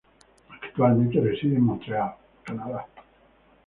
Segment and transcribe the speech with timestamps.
[0.63, 2.87] Actualmente reside en Montreal, Canadá.